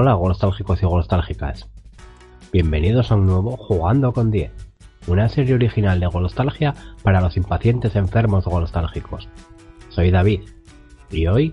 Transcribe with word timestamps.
Hola 0.00 0.14
golostálgicos 0.14 0.80
y 0.80 0.86
golostálgicas. 0.86 1.68
Bienvenidos 2.52 3.10
a 3.10 3.16
un 3.16 3.26
nuevo 3.26 3.56
Jugando 3.56 4.12
con 4.12 4.30
10, 4.30 4.52
una 5.08 5.28
serie 5.28 5.56
original 5.56 5.98
de 5.98 6.06
golostalgia 6.06 6.72
para 7.02 7.20
los 7.20 7.36
impacientes 7.36 7.96
enfermos 7.96 8.44
golostálgicos. 8.44 9.28
Soy 9.88 10.12
David 10.12 10.42
y 11.10 11.26
hoy 11.26 11.52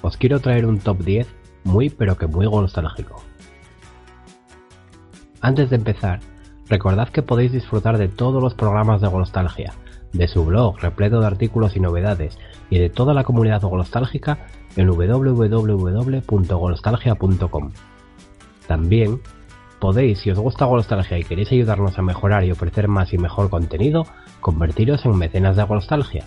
os 0.00 0.16
quiero 0.16 0.40
traer 0.40 0.64
un 0.64 0.78
top 0.78 1.02
10 1.02 1.28
muy 1.64 1.90
pero 1.90 2.16
que 2.16 2.26
muy 2.26 2.46
golostálgico. 2.46 3.22
Antes 5.42 5.68
de 5.68 5.76
empezar, 5.76 6.20
recordad 6.70 7.10
que 7.10 7.20
podéis 7.20 7.52
disfrutar 7.52 7.98
de 7.98 8.08
todos 8.08 8.42
los 8.42 8.54
programas 8.54 9.02
de 9.02 9.08
Golostalgia, 9.08 9.74
de 10.14 10.28
su 10.28 10.46
blog 10.46 10.78
repleto 10.80 11.20
de 11.20 11.26
artículos 11.26 11.76
y 11.76 11.80
novedades 11.80 12.38
y 12.70 12.78
de 12.78 12.88
toda 12.88 13.12
la 13.12 13.24
comunidad 13.24 13.60
golostálgica 13.60 14.46
en 14.76 14.88
www.golostalgia.com. 14.88 17.70
También 18.66 19.20
podéis, 19.78 20.20
si 20.20 20.30
os 20.30 20.38
gusta 20.38 20.64
Golostalgia 20.64 21.18
y 21.18 21.24
queréis 21.24 21.52
ayudarnos 21.52 21.98
a 21.98 22.02
mejorar 22.02 22.44
y 22.44 22.52
ofrecer 22.52 22.88
más 22.88 23.12
y 23.12 23.18
mejor 23.18 23.50
contenido, 23.50 24.06
convertiros 24.40 25.04
en 25.04 25.18
mecenas 25.18 25.56
de 25.56 25.64
Golostalgia. 25.64 26.24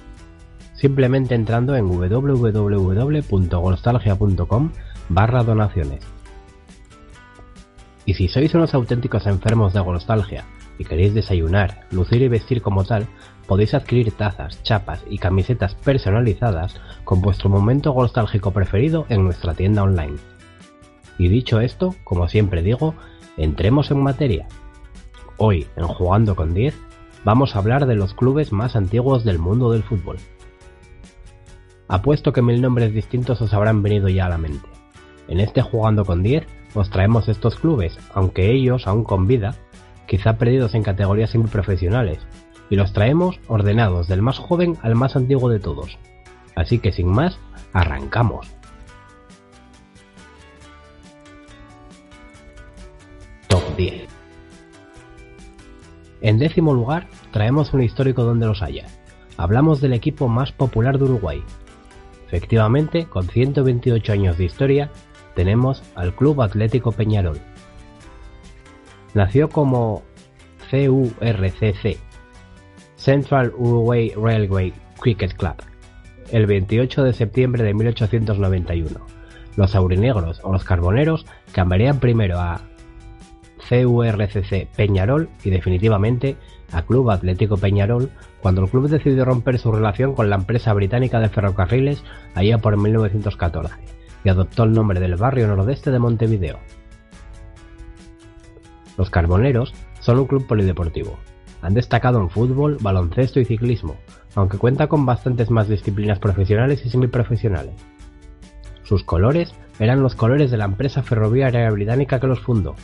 Simplemente 0.74 1.34
entrando 1.36 1.76
en 1.76 1.88
www.golostalgia.com 1.88 4.72
barra 5.10 5.44
donaciones. 5.44 6.06
Y 8.06 8.14
si 8.14 8.28
sois 8.28 8.54
unos 8.54 8.74
auténticos 8.74 9.26
enfermos 9.26 9.74
de 9.74 9.80
golostalgia 9.80 10.46
y 10.78 10.86
queréis 10.86 11.14
desayunar, 11.14 11.88
lucir 11.92 12.22
y 12.22 12.28
vestir 12.28 12.62
como 12.62 12.84
tal, 12.84 13.08
podéis 13.48 13.74
adquirir 13.74 14.12
tazas, 14.12 14.62
chapas 14.64 15.04
y 15.10 15.18
camisetas 15.18 15.76
personalizadas 15.76 16.80
con 17.04 17.22
vuestro 17.22 17.50
momento 17.50 17.92
golostálgico 17.92 18.52
preferido 18.52 19.06
en 19.10 19.24
nuestra 19.24 19.54
tienda 19.54 19.84
online. 19.84 20.18
Y 21.18 21.28
dicho 21.28 21.60
esto, 21.60 21.96
como 22.04 22.28
siempre 22.28 22.62
digo, 22.62 22.96
entremos 23.38 23.92
en 23.92 24.02
materia. 24.02 24.48
Hoy, 25.38 25.68
en 25.76 25.88
Jugando 25.88 26.36
con 26.36 26.54
10, 26.54 26.76
vamos 27.24 27.56
a 27.56 27.60
hablar 27.60 27.86
de 27.86 27.96
los 27.96 28.14
clubes 28.14 28.52
más 28.52 28.76
antiguos 28.76 29.24
del 29.24 29.40
mundo 29.40 29.72
del 29.72 29.84
fútbol. 29.84 30.18
Apuesto 31.88 32.34
que 32.34 32.42
mil 32.42 32.62
nombres 32.62 32.94
distintos 32.94 33.42
os 33.42 33.54
habrán 33.54 33.84
venido 33.84 34.10
ya 34.10 34.26
a 34.26 34.30
la 34.30 34.38
mente. 34.38 34.68
En 35.28 35.40
este 35.40 35.62
Jugando 35.62 36.06
con 36.06 36.24
10 36.24 36.46
os 36.74 36.90
traemos 36.90 37.30
estos 37.30 37.56
clubes, 37.56 37.98
aunque 38.14 38.52
ellos, 38.52 38.88
aún 38.88 39.04
con 39.04 39.28
vida, 39.28 39.56
quizá 40.08 40.38
perdidos 40.38 40.76
en 40.76 40.84
categorías 40.84 41.30
semiprofesionales, 41.30 42.20
y 42.70 42.76
los 42.76 42.94
traemos 42.94 43.40
ordenados 43.48 44.08
del 44.08 44.22
más 44.22 44.40
joven 44.40 44.78
al 44.82 44.96
más 44.96 45.16
antiguo 45.16 45.50
de 45.50 45.60
todos. 45.60 45.98
Así 46.56 46.80
que 46.80 46.92
sin 46.92 47.08
más, 47.08 47.38
arrancamos. 47.74 48.48
Top 53.48 53.64
10 53.78 54.08
En 56.22 56.40
décimo 56.40 56.74
lugar 56.74 57.08
traemos 57.32 57.74
un 57.74 57.84
histórico 57.84 58.24
donde 58.24 58.48
los 58.48 58.62
haya. 58.62 58.88
Hablamos 59.38 59.82
del 59.82 59.94
equipo 59.94 60.28
más 60.28 60.52
popular 60.52 60.98
de 60.98 61.04
Uruguay. 61.04 61.44
Efectivamente, 62.28 63.06
con 63.06 63.28
128 63.28 64.14
años 64.14 64.38
de 64.38 64.46
historia, 64.46 64.92
tenemos 65.36 65.84
al 65.96 66.16
Club 66.16 66.42
Atlético 66.42 66.92
Peñarol. 66.92 67.40
Nació 69.14 69.50
como 69.50 70.04
CURCC, 70.72 72.00
Central 73.06 73.54
Uruguay 73.56 74.12
Railway 74.18 74.74
Cricket 75.00 75.36
Club, 75.36 75.54
el 76.32 76.48
28 76.48 77.04
de 77.04 77.14
septiembre 77.14 77.64
de 77.64 77.76
1891. 77.76 79.00
Los 79.56 79.76
aurinegros 79.76 80.42
o 80.44 80.52
los 80.52 80.64
carboneros 80.64 81.28
cambiarían 81.52 82.00
primero 82.00 82.40
a 82.40 82.62
CURCC 83.70 84.70
Peñarol 84.76 85.30
y 85.44 85.52
definitivamente 85.52 86.36
a 86.72 86.82
Club 86.82 87.12
Atlético 87.12 87.58
Peñarol 87.58 88.10
cuando 88.42 88.64
el 88.64 88.70
club 88.72 88.90
decidió 88.90 89.24
romper 89.24 89.60
su 89.60 89.72
relación 89.72 90.16
con 90.16 90.32
la 90.32 90.38
empresa 90.38 90.74
británica 90.74 91.20
de 91.20 91.30
ferrocarriles 91.30 92.04
allá 92.34 92.58
por 92.58 92.76
1914 92.76 93.76
y 94.24 94.30
adoptó 94.30 94.64
el 94.64 94.74
nombre 94.74 95.00
del 95.00 95.16
barrio 95.16 95.46
nordeste 95.46 95.92
de 95.92 96.00
Montevideo. 96.00 96.58
Los 98.98 99.12
Carboneros 99.12 99.76
son 100.00 100.18
un 100.18 100.26
club 100.26 100.48
polideportivo. 100.48 101.20
Han 101.66 101.74
destacado 101.74 102.22
en 102.22 102.30
fútbol, 102.30 102.78
baloncesto 102.80 103.40
y 103.40 103.46
ciclismo, 103.46 103.96
aunque 104.36 104.60
cuenta 104.60 104.86
con 104.86 105.04
bastantes 105.04 105.50
más 105.50 105.68
disciplinas 105.68 106.20
profesionales 106.20 106.86
y 106.86 106.90
semiprofesionales. 106.92 107.74
Sus 108.84 109.04
colores 109.04 109.56
eran 109.80 110.04
los 110.04 110.14
colores 110.14 110.52
de 110.52 110.58
la 110.58 110.66
empresa 110.66 111.02
ferroviaria 111.02 111.68
británica 111.72 112.20
que 112.20 112.28
los 112.28 112.40
fundó, 112.40 112.76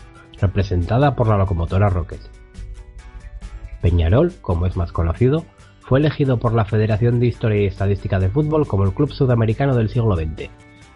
representada 0.42 1.16
por 1.16 1.28
la 1.28 1.38
locomotora 1.38 1.90
Rocket. 1.90 2.22
Peñarol, 3.84 4.34
como 4.42 4.66
es 4.66 4.76
más 4.76 4.92
conocido, 4.92 5.46
fue 5.82 6.00
elegido 6.00 6.40
por 6.40 6.56
la 6.56 6.66
Federación 6.66 7.20
de 7.20 7.28
Historia 7.28 7.62
y 7.62 7.66
Estadística 7.68 8.18
de 8.18 8.30
Fútbol 8.30 8.66
como 8.66 8.86
el 8.86 8.94
club 8.94 9.12
sudamericano 9.12 9.76
del 9.76 9.90
siglo 9.90 10.16
XX, 10.16 10.50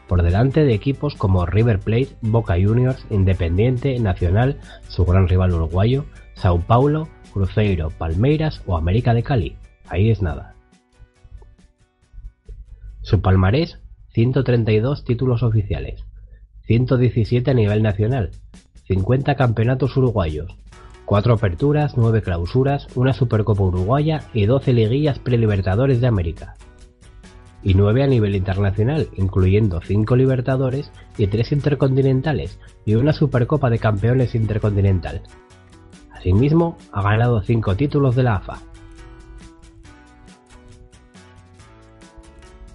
por 0.07 0.23
delante 0.23 0.63
de 0.63 0.73
equipos 0.73 1.13
como 1.13 1.45
River 1.45 1.79
Plate, 1.81 2.15
Boca 2.21 2.55
Juniors, 2.55 3.05
Independiente, 3.11 3.99
Nacional, 3.99 4.59
su 4.87 5.05
gran 5.05 5.27
rival 5.27 5.53
uruguayo, 5.53 6.05
Sao 6.33 6.59
Paulo, 6.59 7.07
Cruzeiro, 7.35 7.89
Palmeiras 7.89 8.61
o 8.65 8.77
América 8.77 9.13
de 9.13 9.21
Cali. 9.21 9.57
Ahí 9.89 10.09
es 10.09 10.21
nada. 10.21 10.55
Su 13.01 13.21
palmarés, 13.21 13.81
132 14.13 15.03
títulos 15.03 15.43
oficiales, 15.43 16.05
117 16.61 17.51
a 17.51 17.53
nivel 17.53 17.83
nacional, 17.83 18.31
50 18.87 19.35
campeonatos 19.35 19.97
uruguayos, 19.97 20.55
4 21.03 21.33
aperturas, 21.33 21.97
9 21.97 22.21
clausuras, 22.21 22.87
una 22.95 23.11
Supercopa 23.11 23.63
Uruguaya 23.63 24.21
y 24.33 24.45
12 24.45 24.71
liguillas 24.71 25.19
prelibertadores 25.19 25.99
de 25.99 26.07
América. 26.07 26.55
Y 27.61 27.73
9 27.73 28.01
a 28.01 28.07
nivel 28.07 28.35
internacional, 28.35 29.09
incluyendo 29.17 29.81
5 29.81 30.15
libertadores 30.15 30.89
y 31.17 31.27
3 31.27 31.51
intercontinentales 31.51 32.61
y 32.85 32.95
una 32.95 33.11
Supercopa 33.11 33.69
de 33.69 33.79
Campeones 33.79 34.35
Intercontinental. 34.35 35.23
Asimismo, 36.25 36.75
ha 36.91 37.03
ganado 37.03 37.39
5 37.39 37.75
títulos 37.75 38.15
de 38.15 38.23
la 38.23 38.37
AFA. 38.37 38.57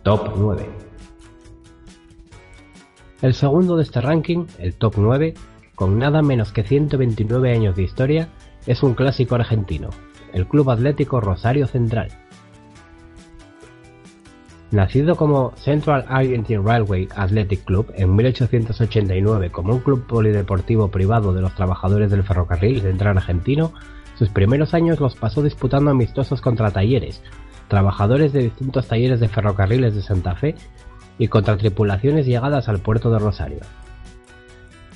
Top 0.05 0.31
9 0.37 0.69
El 3.23 3.35
segundo 3.35 3.77
de 3.77 3.83
este 3.83 4.01
ranking, 4.01 4.47
el 4.61 4.77
Top 4.77 4.95
9, 4.99 5.35
con 5.75 5.99
nada 5.99 6.23
menos 6.23 6.53
que 6.53 6.63
129 6.63 7.51
años 7.53 7.75
de 7.75 7.83
historia, 7.83 8.29
es 8.67 8.85
un 8.85 8.95
clásico 8.95 9.35
argentino, 9.35 9.91
el 10.33 10.47
Club 10.47 10.71
Atlético 10.71 11.21
Rosario 11.21 11.67
Central. 11.67 12.20
Nacido 14.71 15.17
como 15.17 15.53
Central 15.57 16.05
Argentine 16.09 16.63
Railway 16.63 17.09
Athletic 17.17 17.65
Club 17.65 17.93
en 17.97 18.15
1889 18.15 19.51
como 19.51 19.75
un 19.75 19.81
club 19.81 20.07
polideportivo 20.07 20.89
privado 20.89 21.35
de 21.35 21.41
los 21.41 21.55
trabajadores 21.57 22.11
del 22.11 22.23
ferrocarril 22.23 22.81
central 22.81 23.17
argentino, 23.17 23.73
sus 24.17 24.29
primeros 24.29 24.73
años 24.73 25.01
los 25.01 25.17
pasó 25.17 25.43
disputando 25.43 25.91
amistosos 25.91 26.41
contra 26.41 26.71
talleres, 26.71 27.21
trabajadores 27.67 28.33
de 28.33 28.45
distintos 28.45 28.87
talleres 28.87 29.19
de 29.19 29.29
ferrocarriles 29.29 29.95
de 29.97 30.03
Santa 30.03 30.37
Fe 30.37 30.55
y 31.19 31.27
contra 31.27 31.57
tripulaciones 31.57 32.27
llegadas 32.27 32.69
al 32.69 32.79
puerto 32.79 33.11
de 33.11 33.19
Rosario. 33.19 33.61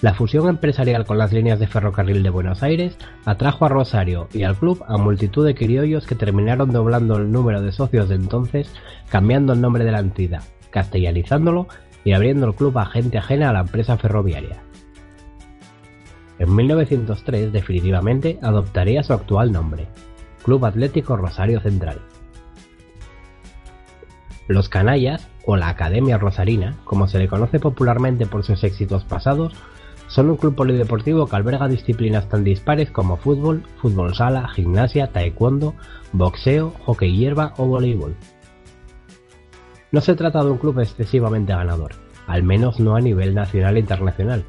La 0.05 0.13
fusión 0.13 0.51
empresarial 0.51 1.07
con 1.07 1.17
las 1.17 1.33
líneas 1.33 1.59
de 1.59 1.67
ferrocarril 1.67 2.23
de 2.23 2.29
Buenos 2.29 2.63
Aires 2.63 2.99
atrajo 3.25 3.65
a 3.65 3.71
Rosario 3.71 4.29
y 4.35 4.43
al 4.43 4.55
club 4.55 4.85
a 4.87 4.99
multitud 4.99 5.47
de 5.47 5.55
criollos 5.55 6.07
que 6.07 6.15
terminaron 6.15 6.73
doblando 6.73 7.17
el 7.17 7.33
número 7.33 7.63
de 7.63 7.73
socios 7.73 8.11
de 8.11 8.17
entonces, 8.17 8.71
cambiando 9.09 9.55
el 9.55 9.63
nombre 9.63 9.83
de 9.83 9.93
la 9.93 10.01
entidad, 10.01 10.43
castellanizándolo 10.69 11.69
y 12.05 12.13
abriendo 12.13 12.47
el 12.47 12.55
club 12.55 12.77
a 12.77 12.85
gente 12.85 13.17
ajena 13.17 13.49
a 13.49 13.55
la 13.55 13.61
empresa 13.61 13.97
ferroviaria. 13.97 14.63
En 16.39 16.55
1903 16.55 17.51
definitivamente 17.51 18.39
adoptaría 18.43 19.03
su 19.05 19.15
actual 19.15 19.53
nombre, 19.53 19.87
Club 20.43 20.67
Atlético 20.67 21.17
Rosario 21.17 21.61
Central. 21.61 22.03
Los 24.49 24.69
Canallas, 24.69 25.31
o 25.47 25.57
la 25.57 25.71
Academia 25.71 26.19
Rosarina, 26.19 26.77
como 26.85 27.07
se 27.07 27.19
le 27.19 27.29
conoce 27.29 27.59
popularmente 27.59 28.27
por 28.27 28.45
sus 28.45 28.65
éxitos 28.65 29.05
pasados, 29.05 29.55
son 30.15 30.31
un 30.31 30.37
club 30.37 30.55
polideportivo 30.55 31.27
que 31.27 31.35
alberga 31.35 31.67
disciplinas 31.67 32.29
tan 32.29 32.45
dispares 32.45 32.89
como 32.89 33.17
fútbol, 33.17 33.65
fútbol 33.79 34.15
sala, 34.15 34.47
gimnasia, 34.47 35.09
taekwondo, 35.09 35.75
boxeo, 36.13 36.73
hockey 36.85 37.17
hierba 37.17 37.53
o 37.57 37.67
voleibol. 37.67 38.15
No 39.91 40.01
se 40.01 40.15
trata 40.15 40.45
de 40.45 40.53
un 40.53 40.59
club 40.59 40.79
excesivamente 40.79 41.53
ganador, 41.53 41.97
al 42.29 42.45
menos 42.45 42.79
no 42.79 42.95
a 42.95 43.01
nivel 43.01 43.35
nacional 43.35 43.77
e 43.77 43.81
internacional. 43.81 44.45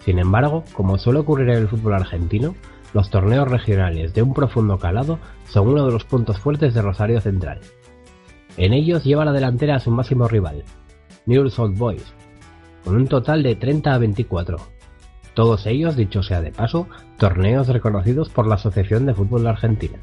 Sin 0.00 0.18
embargo, 0.18 0.62
como 0.74 0.98
suele 0.98 1.20
ocurrir 1.20 1.48
en 1.48 1.56
el 1.56 1.68
fútbol 1.68 1.94
argentino, 1.94 2.54
los 2.92 3.08
torneos 3.08 3.50
regionales 3.50 4.12
de 4.12 4.20
un 4.20 4.34
profundo 4.34 4.78
calado 4.78 5.18
son 5.46 5.68
uno 5.68 5.86
de 5.86 5.92
los 5.92 6.04
puntos 6.04 6.38
fuertes 6.38 6.74
de 6.74 6.82
Rosario 6.82 7.22
Central. 7.22 7.60
En 8.58 8.74
ellos 8.74 9.04
lleva 9.04 9.24
la 9.24 9.32
delantera 9.32 9.76
a 9.76 9.80
su 9.80 9.90
máximo 9.90 10.28
rival, 10.28 10.64
Newell's 11.24 11.58
Old 11.58 11.78
Boys, 11.78 12.15
con 12.86 12.94
un 12.94 13.08
total 13.08 13.42
de 13.42 13.56
30 13.56 13.92
a 13.92 13.98
24. 13.98 14.58
Todos 15.34 15.66
ellos, 15.66 15.96
dicho 15.96 16.22
sea 16.22 16.40
de 16.40 16.52
paso, 16.52 16.86
torneos 17.18 17.66
reconocidos 17.66 18.28
por 18.28 18.46
la 18.46 18.54
Asociación 18.54 19.06
de 19.06 19.14
Fútbol 19.14 19.48
Argentina. 19.48 19.98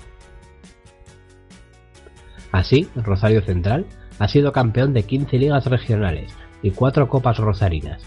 Así, 2.52 2.90
Rosario 2.94 3.42
Central 3.42 3.86
ha 4.20 4.28
sido 4.28 4.52
campeón 4.52 4.94
de 4.94 5.04
15 5.04 5.38
ligas 5.38 5.66
regionales 5.66 6.36
y 6.62 6.72
4 6.72 7.08
copas 7.08 7.38
rosarinas. 7.38 8.04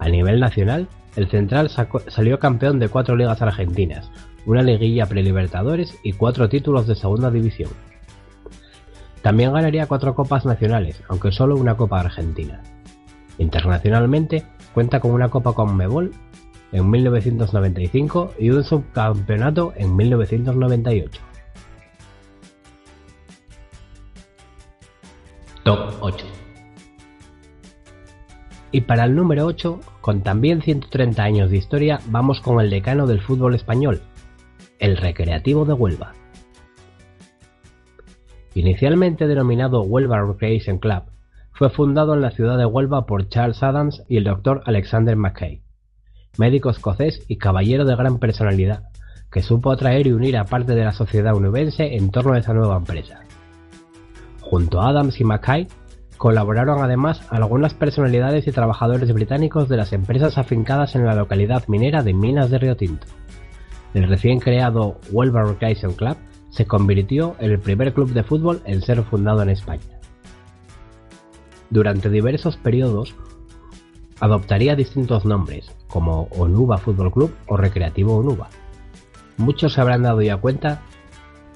A 0.00 0.08
nivel 0.08 0.40
nacional, 0.40 0.88
el 1.14 1.30
Central 1.30 1.70
salió 2.08 2.40
campeón 2.40 2.80
de 2.80 2.88
4 2.88 3.14
ligas 3.14 3.40
argentinas, 3.40 4.10
una 4.46 4.62
liguilla 4.62 5.06
prelibertadores 5.06 5.96
y 6.02 6.14
4 6.14 6.48
títulos 6.48 6.88
de 6.88 6.96
segunda 6.96 7.30
división. 7.30 7.70
También 9.22 9.52
ganaría 9.52 9.86
4 9.86 10.16
copas 10.16 10.44
nacionales, 10.44 11.04
aunque 11.08 11.30
solo 11.30 11.54
una 11.54 11.76
copa 11.76 12.00
argentina. 12.00 12.60
Internacionalmente 13.38 14.44
cuenta 14.74 15.00
con 15.00 15.12
una 15.12 15.28
Copa 15.28 15.52
Conmebol 15.52 16.12
en 16.72 16.90
1995 16.90 18.34
y 18.38 18.50
un 18.50 18.64
subcampeonato 18.64 19.72
en 19.76 19.96
1998. 19.96 21.22
Top 25.62 25.94
8 26.00 26.26
Y 28.72 28.82
para 28.82 29.04
el 29.04 29.14
número 29.14 29.46
8, 29.46 29.80
con 30.00 30.22
también 30.22 30.60
130 30.60 31.22
años 31.22 31.50
de 31.50 31.56
historia, 31.56 32.00
vamos 32.06 32.40
con 32.40 32.60
el 32.60 32.70
decano 32.70 33.06
del 33.06 33.20
fútbol 33.20 33.54
español, 33.54 34.00
el 34.78 34.96
Recreativo 34.96 35.64
de 35.64 35.72
Huelva. 35.72 36.12
Inicialmente 38.54 39.26
denominado 39.26 39.82
Huelva 39.82 40.20
Recreation 40.20 40.78
Club, 40.78 41.04
fue 41.58 41.70
fundado 41.70 42.14
en 42.14 42.20
la 42.20 42.30
ciudad 42.30 42.56
de 42.56 42.66
Huelva 42.66 43.04
por 43.04 43.28
Charles 43.28 43.64
Adams 43.64 44.04
y 44.08 44.18
el 44.18 44.22
Dr. 44.22 44.62
Alexander 44.64 45.16
Mackay, 45.16 45.60
médico 46.38 46.70
escocés 46.70 47.24
y 47.26 47.36
caballero 47.36 47.84
de 47.84 47.96
gran 47.96 48.20
personalidad, 48.20 48.84
que 49.28 49.42
supo 49.42 49.72
atraer 49.72 50.06
y 50.06 50.12
unir 50.12 50.36
a 50.36 50.44
parte 50.44 50.76
de 50.76 50.84
la 50.84 50.92
sociedad 50.92 51.34
univense 51.34 51.96
en 51.96 52.12
torno 52.12 52.34
a 52.34 52.38
esa 52.38 52.54
nueva 52.54 52.76
empresa. 52.76 53.22
Junto 54.40 54.80
a 54.80 54.90
Adams 54.90 55.20
y 55.20 55.24
Mackay, 55.24 55.66
colaboraron 56.16 56.80
además 56.80 57.26
algunas 57.28 57.74
personalidades 57.74 58.46
y 58.46 58.52
trabajadores 58.52 59.12
británicos 59.12 59.68
de 59.68 59.78
las 59.78 59.92
empresas 59.92 60.38
afincadas 60.38 60.94
en 60.94 61.06
la 61.06 61.16
localidad 61.16 61.66
minera 61.66 62.04
de 62.04 62.14
Minas 62.14 62.50
de 62.50 62.58
Río 62.58 62.76
Tinto. 62.76 63.08
El 63.94 64.08
recién 64.08 64.38
creado 64.38 65.00
Huelva 65.10 65.42
Recreation 65.42 65.94
Club 65.94 66.18
se 66.50 66.66
convirtió 66.66 67.34
en 67.40 67.50
el 67.50 67.58
primer 67.58 67.92
club 67.94 68.12
de 68.12 68.22
fútbol 68.22 68.62
en 68.64 68.80
ser 68.80 69.02
fundado 69.02 69.42
en 69.42 69.50
España. 69.50 69.97
Durante 71.70 72.08
diversos 72.08 72.56
periodos 72.56 73.14
adoptaría 74.20 74.74
distintos 74.74 75.24
nombres, 75.24 75.70
como 75.86 76.28
Onuba 76.36 76.78
Fútbol 76.78 77.12
Club 77.12 77.34
o 77.46 77.56
Recreativo 77.56 78.16
Onuba. 78.16 78.48
Muchos 79.36 79.74
se 79.74 79.80
habrán 79.80 80.02
dado 80.02 80.22
ya 80.22 80.38
cuenta 80.38 80.82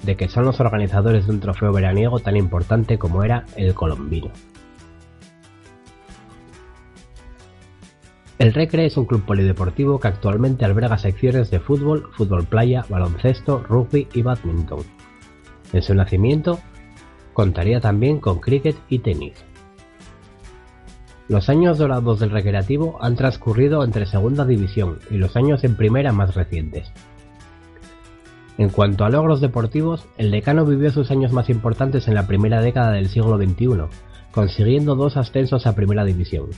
de 0.03 0.15
que 0.15 0.29
son 0.29 0.45
los 0.45 0.59
organizadores 0.59 1.25
de 1.25 1.33
un 1.33 1.39
trofeo 1.39 1.71
veraniego 1.71 2.19
tan 2.19 2.37
importante 2.37 2.97
como 2.97 3.23
era 3.23 3.45
el 3.55 3.73
colombino. 3.73 4.31
El 8.39 8.53
Recre 8.53 8.85
es 8.85 8.97
un 8.97 9.05
club 9.05 9.23
polideportivo 9.23 9.99
que 9.99 10.09
actualmente 10.09 10.65
alberga 10.65 10.97
secciones 10.97 11.49
de 11.49 11.59
fútbol, 11.59 12.09
fútbol 12.13 12.43
playa, 12.45 12.85
baloncesto, 12.89 13.63
rugby 13.63 14.07
y 14.13 14.21
badminton. 14.21 14.79
En 15.71 15.81
su 15.81 15.93
nacimiento 15.93 16.59
contaría 17.33 17.79
también 17.79 18.19
con 18.19 18.39
cricket 18.39 18.75
y 18.89 18.99
tenis. 18.99 19.33
Los 21.29 21.47
años 21.47 21.77
dorados 21.77 22.19
del 22.19 22.31
recreativo 22.31 22.97
han 23.01 23.15
transcurrido 23.15 23.83
entre 23.85 24.05
segunda 24.05 24.43
división 24.45 24.99
y 25.09 25.17
los 25.17 25.37
años 25.37 25.63
en 25.63 25.77
primera 25.77 26.11
más 26.11 26.35
recientes. 26.35 26.91
En 28.57 28.69
cuanto 28.69 29.05
a 29.05 29.09
logros 29.09 29.39
deportivos, 29.39 30.05
el 30.17 30.31
decano 30.31 30.65
vivió 30.65 30.91
sus 30.91 31.11
años 31.11 31.31
más 31.31 31.49
importantes 31.49 32.07
en 32.07 32.13
la 32.13 32.27
primera 32.27 32.61
década 32.61 32.91
del 32.91 33.07
siglo 33.07 33.37
XXI, 33.37 33.85
consiguiendo 34.31 34.95
dos 34.95 35.15
ascensos 35.15 35.65
a 35.65 35.75
primera 35.75 36.03
división. 36.03 36.49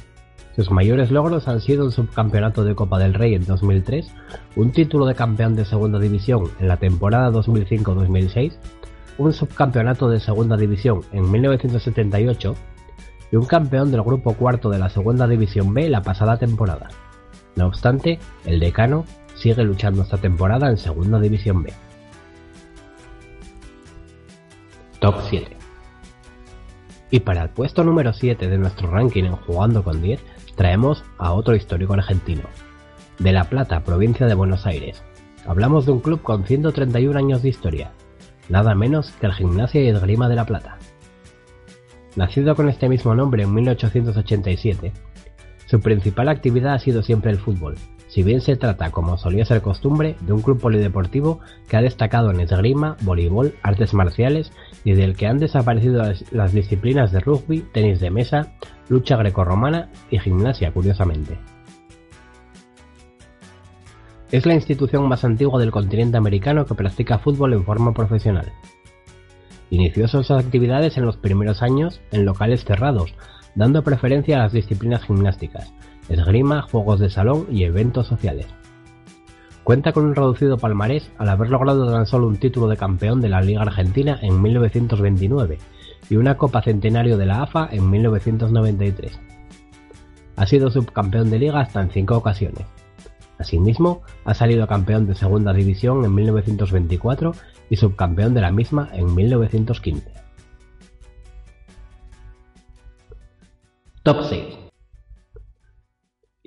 Sus 0.56 0.72
mayores 0.72 1.12
logros 1.12 1.48
han 1.48 1.62
sido 1.62 1.86
un 1.86 1.92
subcampeonato 1.92 2.64
de 2.64 2.76
Copa 2.76 2.98
del 2.98 3.14
Rey 3.14 3.36
en 3.36 3.46
2003, 3.46 4.08
un 4.56 4.72
título 4.72 5.06
de 5.06 5.14
campeón 5.14 5.56
de 5.56 5.66
segunda 5.66 6.00
división 6.00 6.46
en 6.60 6.70
la 6.70 6.78
temporada 6.78 7.30
2005-2006, 7.32 8.54
un 9.18 9.32
subcampeonato 9.32 10.10
de 10.10 10.20
segunda 10.20 10.58
división 10.58 11.02
en 11.12 11.30
1978 11.30 12.56
y 13.32 13.36
un 13.36 13.46
campeón 13.46 13.92
del 13.92 14.02
grupo 14.02 14.34
cuarto 14.34 14.70
de 14.70 14.80
la 14.80 14.90
segunda 14.90 15.28
división 15.28 15.74
B 15.74 15.90
la 15.90 16.02
pasada 16.02 16.38
temporada. 16.38 16.90
No 17.56 17.68
obstante, 17.68 18.20
el 18.46 18.60
decano 18.60 19.06
sigue 19.36 19.64
luchando 19.64 20.04
esta 20.04 20.18
temporada 20.18 20.70
en 20.70 20.78
segunda 20.78 21.20
división 21.20 21.64
B. 21.64 21.74
Top 25.00 25.16
7 25.30 25.56
Y 27.12 27.20
para 27.20 27.44
el 27.44 27.50
puesto 27.50 27.84
número 27.84 28.14
7 28.14 28.48
de 28.48 28.58
nuestro 28.58 28.90
ranking 28.90 29.26
en 29.26 29.36
Jugando 29.36 29.84
con 29.84 30.02
10, 30.02 30.22
traemos 30.56 31.04
a 31.18 31.34
otro 31.34 31.56
histórico 31.56 31.94
argentino. 31.94 32.44
De 33.20 33.32
La 33.32 33.46
Plata, 33.46 33.84
provincia 33.84 34.26
de 34.26 34.34
Buenos 34.34 34.66
Aires. 34.66 35.04
Hablamos 35.46 35.86
de 35.86 35.92
un 35.92 36.00
club 36.00 36.22
con 36.22 36.46
131 36.46 37.18
años 37.18 37.44
de 37.44 37.50
historia, 37.50 37.92
nada 38.50 38.74
menos 38.76 39.12
que 39.20 39.28
el 39.28 39.34
Gimnasia 39.34 39.82
y 39.82 39.90
Esgrima 39.90 40.28
de 40.28 40.36
La 40.36 40.46
Plata. 40.46 40.78
Nacido 42.16 42.56
con 42.56 42.70
este 42.70 42.88
mismo 42.88 43.14
nombre 43.14 43.44
en 43.44 43.54
1887, 43.54 44.94
su 45.66 45.80
principal 45.80 46.30
actividad 46.30 46.76
ha 46.76 46.80
sido 46.80 47.04
siempre 47.04 47.32
el 47.32 47.40
fútbol, 47.40 47.76
si 48.16 48.24
bien 48.24 48.40
se 48.40 48.56
trata, 48.56 48.92
como 48.92 49.18
solía 49.18 49.44
ser 49.44 49.62
costumbre, 49.62 50.16
de 50.22 50.32
un 50.32 50.42
club 50.42 50.58
polideportivo 50.58 51.42
que 51.68 51.76
ha 51.76 51.82
destacado 51.82 52.32
en 52.32 52.40
esgrima, 52.40 52.96
voleibol, 53.02 53.56
artes 53.62 53.94
marciales 53.94 54.54
y 54.86 54.94
del 54.94 55.18
que 55.18 55.28
han 55.28 55.38
desaparecido 55.38 56.02
las, 56.32 56.54
disciplinas 56.54 57.12
de 57.12 57.20
rugby, 57.20 57.66
tenis 57.74 58.00
de 58.00 58.12
mesa, 58.12 58.54
lucha 58.88 59.18
grecorromana 59.18 59.90
y 60.10 60.20
gimnasia, 60.20 60.72
curiosamente. 60.72 61.38
Es 64.32 64.46
la 64.46 64.54
institución 64.54 65.10
más 65.10 65.26
antigua 65.26 65.60
del 65.60 65.72
continente 65.72 66.16
americano 66.16 66.66
que 66.66 66.74
practica 66.74 67.20
fútbol 67.20 67.52
en 67.52 67.66
forma 67.66 67.94
profesional. 67.94 68.50
Inició 69.76 70.08
sus 70.08 70.32
actividades 70.32 70.96
en 70.96 71.06
los 71.06 71.18
primeros 71.18 71.62
años 71.62 72.00
en 72.14 72.24
locales 72.24 72.64
cerrados, 72.64 73.14
dando 73.56 73.84
preferencia 73.84 74.38
a 74.38 74.44
las 74.44 74.54
disciplinas 74.54 75.04
gimnásticas, 75.04 75.74
esgrima, 76.08 76.62
juegos 76.62 77.02
de 77.02 77.10
salón 77.10 77.46
y 77.52 77.66
eventos 77.66 78.08
sociales. 78.08 78.48
Cuenta 79.66 79.92
con 79.92 80.06
un 80.06 80.16
reducido 80.16 80.58
palmarés 80.58 81.12
al 81.18 81.28
haber 81.28 81.50
logrado 81.50 81.92
tan 81.92 82.06
solo 82.06 82.28
un 82.28 82.38
título 82.38 82.70
de 82.70 82.78
campeón 82.78 83.20
de 83.20 83.28
la 83.28 83.42
Liga 83.42 83.64
Argentina 83.64 84.18
en 84.22 84.42
1929 84.42 85.58
y 86.10 86.16
una 86.16 86.38
Copa 86.38 86.62
Centenario 86.62 87.18
de 87.18 87.26
la 87.26 87.42
AFA 87.42 87.68
en 87.70 87.90
1993. 87.90 89.20
Ha 90.38 90.46
sido 90.46 90.72
subcampeón 90.72 91.30
de 91.30 91.40
liga 91.40 91.60
hasta 91.60 91.82
en 91.82 91.92
cinco 91.92 92.16
ocasiones. 92.16 92.66
Asimismo, 93.40 94.04
ha 94.24 94.34
salido 94.34 94.68
campeón 94.68 95.06
de 95.06 95.16
Segunda 95.16 95.52
División 95.52 96.06
en 96.06 96.16
1924 96.16 97.34
y 97.70 97.76
subcampeón 97.76 98.34
de 98.34 98.42
la 98.42 98.52
misma 98.52 98.90
en 98.94 99.14
1915. 99.14 100.14
Top 104.04 104.24
6 104.30 104.66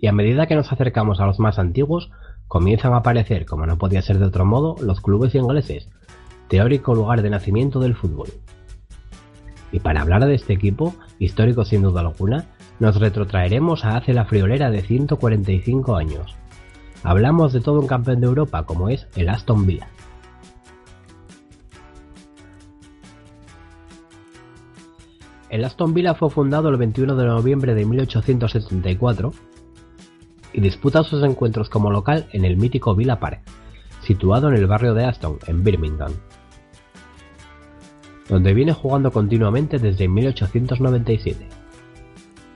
y 0.01 0.07
a 0.07 0.13
medida 0.13 0.47
que 0.47 0.55
nos 0.55 0.73
acercamos 0.73 1.21
a 1.21 1.27
los 1.27 1.39
más 1.39 1.59
antiguos, 1.59 2.11
comienzan 2.47 2.93
a 2.93 2.99
aparecer, 2.99 3.47
como 3.47 3.67
no 3.67 3.79
podía 3.79 4.03
ser 4.03 4.19
de 4.19 4.27
otro 4.27 4.45
modo, 4.45 4.77
los 4.81 5.01
clubes 5.01 5.35
ingleses, 5.35 5.89
teórico 6.49 6.95
lugar 6.95 7.23
de 7.23 7.31
nacimiento 7.31 7.81
del 7.81 7.97
fútbol. 7.97 8.29
Y 9.73 9.81
para 9.81 10.01
hablar 10.01 10.25
de 10.25 10.35
este 10.35 10.55
equipo, 10.55 10.95
histórico 11.19 11.65
sin 11.65 11.83
duda 11.83 12.01
alguna, 12.01 12.47
nos 12.79 12.99
retrotraeremos 13.01 13.85
a 13.85 13.97
hace 13.97 14.15
la 14.15 14.25
friolera 14.25 14.71
de 14.71 14.83
145 14.83 15.97
años. 15.97 16.37
Hablamos 17.03 17.53
de 17.53 17.61
todo 17.61 17.81
un 17.81 17.87
campeón 17.87 18.21
de 18.21 18.29
Europa 18.29 18.65
como 18.65 18.89
es 18.89 19.09
el 19.17 19.29
Aston 19.29 19.67
Villa. 19.67 19.89
El 25.51 25.65
Aston 25.65 25.95
Villa 25.95 26.15
fue 26.15 26.29
fundado 26.29 26.69
el 26.69 26.77
21 26.77 27.17
de 27.17 27.25
noviembre 27.25 27.75
de 27.75 27.87
1874 27.87 29.33
y 30.53 30.61
disputa 30.61 31.03
sus 31.03 31.23
encuentros 31.23 31.71
como 31.71 31.91
local 31.91 32.27
en 32.33 32.45
el 32.45 32.57
mítico 32.57 32.95
Villa 32.95 33.19
Park, 33.19 33.41
situado 34.03 34.49
en 34.49 34.57
el 34.57 34.67
barrio 34.67 34.93
de 34.93 35.05
Aston, 35.05 35.39
en 35.47 35.65
Birmingham, 35.65 36.13
donde 38.29 38.53
viene 38.53 38.75
jugando 38.75 39.11
continuamente 39.11 39.79
desde 39.79 40.07
1897. 40.07 41.47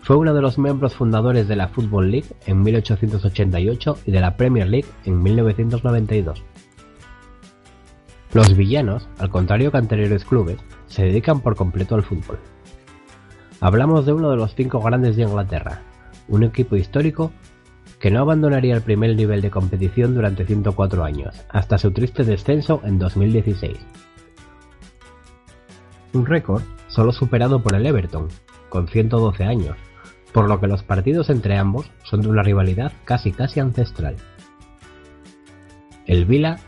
Fue 0.03 0.17
uno 0.17 0.35
de 0.35 0.43
los 0.43 0.59
miembros 0.59 0.95
fundadores 0.95 1.49
de 1.49 1.57
la 1.57 1.69
Football 1.69 2.11
League 2.11 2.29
en 2.47 2.63
1888 2.63 3.99
y 4.05 4.11
de 4.11 4.21
la 4.21 4.37
Premier 4.37 4.69
League 4.69 4.89
en 5.05 5.23
1992. 5.23 6.43
Los 8.35 8.57
villanos, 8.57 9.09
al 9.19 9.31
contrario 9.31 9.71
que 9.71 9.79
anteriores 9.79 10.25
clubes, 10.25 10.59
se 10.87 11.05
dedican 11.05 11.41
por 11.41 11.55
completo 11.55 11.95
al 11.95 12.03
fútbol. 12.03 12.39
Hablamos 13.63 14.05
de 14.05 14.13
uno 14.13 14.29
de 14.29 14.37
los 14.37 14.57
cinco 14.57 14.81
grandes 14.81 15.15
de 15.15 15.23
Inglaterra, 15.23 15.83
un 16.27 16.43
equipo 16.43 16.75
histórico 16.75 17.31
que 18.01 18.11
no 18.11 18.19
abandonaría 18.19 18.75
el 18.75 18.83
primer 18.83 19.15
nivel 19.15 19.41
de 19.41 19.53
competición 19.53 20.17
durante 20.17 20.45
104 20.45 21.05
años, 21.05 21.41
hasta 21.49 21.79
su 21.79 21.93
triste 21.93 22.25
descenso 22.25 22.81
en 22.83 22.99
2016. 22.99 23.79
Un 26.13 26.27
récord 26.27 26.63
solo 26.89 27.13
superado 27.13 27.63
por 27.63 27.77
el 27.77 27.87
Everton, 27.87 28.27
con 28.69 28.89
112 28.89 29.45
años, 29.45 29.77
por 30.33 30.49
lo 30.49 30.59
que 30.59 30.67
los 30.67 30.83
partidos 30.83 31.31
entre 31.31 31.57
ambos 31.57 31.89
son 32.03 32.23
de 32.23 32.31
una 32.31 32.43
rivalidad 32.43 32.91
casi 33.05 33.31
casi 33.31 33.61
ancestral. 33.61 34.17
El 36.07 36.25
Vila 36.25 36.59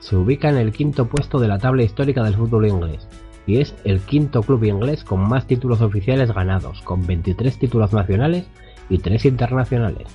se 0.00 0.16
ubica 0.16 0.48
en 0.48 0.56
el 0.56 0.72
quinto 0.72 1.06
puesto 1.06 1.38
de 1.38 1.46
la 1.46 1.58
tabla 1.58 1.84
histórica 1.84 2.24
del 2.24 2.34
fútbol 2.34 2.66
inglés 2.66 3.06
y 3.46 3.60
es 3.60 3.74
el 3.84 4.00
quinto 4.00 4.42
club 4.42 4.64
inglés 4.64 5.04
con 5.04 5.20
más 5.20 5.46
títulos 5.46 5.80
oficiales 5.80 6.32
ganados, 6.32 6.82
con 6.82 7.06
23 7.06 7.58
títulos 7.58 7.92
nacionales 7.92 8.46
y 8.88 8.98
3 8.98 9.24
internacionales. 9.26 10.08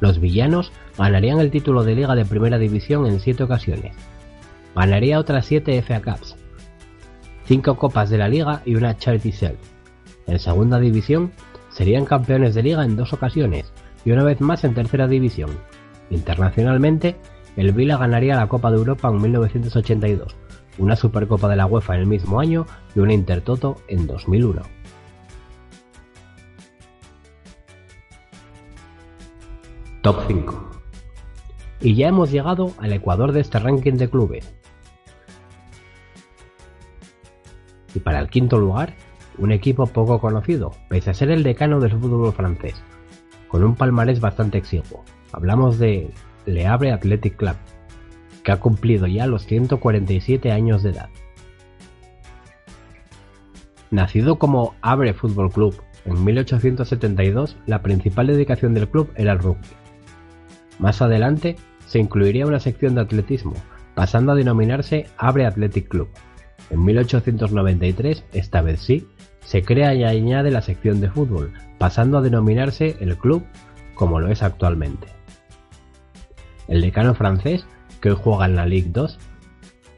Los 0.00 0.20
villanos 0.20 0.72
ganarían 0.96 1.40
el 1.40 1.50
título 1.50 1.84
de 1.84 1.94
liga 1.94 2.14
de 2.14 2.24
primera 2.24 2.58
división 2.58 3.06
en 3.06 3.20
7 3.20 3.42
ocasiones. 3.42 3.94
Ganaría 4.74 5.18
otras 5.18 5.46
7 5.46 5.82
FA 5.82 6.00
Cups, 6.00 6.36
5 7.46 7.76
copas 7.76 8.10
de 8.10 8.18
la 8.18 8.28
liga 8.28 8.62
y 8.64 8.76
una 8.76 8.96
Charity 8.96 9.30
Shield. 9.30 9.58
En 10.26 10.38
segunda 10.38 10.78
división 10.78 11.32
serían 11.70 12.04
campeones 12.04 12.54
de 12.54 12.62
liga 12.62 12.84
en 12.84 12.96
dos 12.96 13.12
ocasiones 13.12 13.72
y 14.04 14.12
una 14.12 14.24
vez 14.24 14.40
más 14.40 14.64
en 14.64 14.74
tercera 14.74 15.08
división. 15.08 15.50
Internacionalmente, 16.10 17.16
el 17.56 17.72
Vila 17.72 17.96
ganaría 17.96 18.36
la 18.36 18.48
Copa 18.48 18.70
de 18.70 18.76
Europa 18.76 19.08
en 19.08 19.20
1982, 19.20 20.36
una 20.78 20.96
Supercopa 20.96 21.48
de 21.48 21.56
la 21.56 21.66
UEFA 21.66 21.94
en 21.94 22.00
el 22.00 22.06
mismo 22.06 22.40
año 22.40 22.66
y 22.94 23.00
una 23.00 23.12
Intertoto 23.12 23.76
en 23.88 24.06
2001. 24.06 24.62
Top 30.02 30.16
5. 30.26 30.70
Y 31.80 31.94
ya 31.94 32.08
hemos 32.08 32.30
llegado 32.30 32.72
al 32.78 32.92
ecuador 32.92 33.32
de 33.32 33.40
este 33.40 33.58
ranking 33.58 33.94
de 33.94 34.08
clubes. 34.08 34.54
Y 37.94 38.00
para 38.00 38.20
el 38.20 38.28
quinto 38.28 38.58
lugar, 38.58 38.94
un 39.38 39.52
equipo 39.52 39.86
poco 39.86 40.20
conocido, 40.20 40.72
pese 40.88 41.10
a 41.10 41.14
ser 41.14 41.30
el 41.30 41.42
decano 41.42 41.80
del 41.80 41.98
fútbol 41.98 42.32
francés, 42.32 42.82
con 43.48 43.64
un 43.64 43.74
palmarés 43.74 44.20
bastante 44.20 44.58
exiguo. 44.58 45.04
Hablamos 45.32 45.78
de 45.78 46.12
Le 46.46 46.66
Havre 46.66 46.92
Athletic 46.92 47.36
Club, 47.36 47.56
que 48.48 48.52
ha 48.52 48.60
cumplido 48.60 49.06
ya 49.06 49.26
los 49.26 49.44
147 49.44 50.52
años 50.52 50.82
de 50.82 50.92
edad. 50.92 51.10
Nacido 53.90 54.38
como 54.38 54.74
Havre 54.80 55.12
Fútbol 55.12 55.52
Club 55.52 55.82
en 56.06 56.24
1872, 56.24 57.58
la 57.66 57.82
principal 57.82 58.26
dedicación 58.26 58.72
del 58.72 58.88
club 58.88 59.12
era 59.16 59.32
el 59.32 59.38
rugby. 59.38 59.68
Más 60.78 61.02
adelante 61.02 61.56
se 61.84 61.98
incluiría 61.98 62.46
una 62.46 62.58
sección 62.58 62.94
de 62.94 63.02
atletismo, 63.02 63.52
pasando 63.94 64.32
a 64.32 64.34
denominarse 64.34 65.08
Abre 65.18 65.44
Athletic 65.44 65.86
Club. 65.86 66.08
En 66.70 66.82
1893, 66.86 68.24
esta 68.32 68.62
vez 68.62 68.80
sí, 68.80 69.06
se 69.40 69.60
crea 69.60 69.92
y 69.92 70.04
añade 70.04 70.50
la 70.50 70.62
sección 70.62 71.02
de 71.02 71.10
fútbol, 71.10 71.52
pasando 71.76 72.16
a 72.16 72.22
denominarse 72.22 72.96
el 73.00 73.18
club 73.18 73.44
como 73.94 74.20
lo 74.20 74.28
es 74.28 74.42
actualmente. 74.42 75.08
El 76.66 76.80
decano 76.80 77.14
francés, 77.14 77.66
que 78.00 78.10
hoy 78.10 78.16
juega 78.22 78.46
en 78.46 78.56
la 78.56 78.66
Ligue 78.66 78.90
2, 78.92 79.18